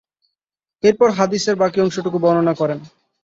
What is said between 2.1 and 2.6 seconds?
বর্ণনা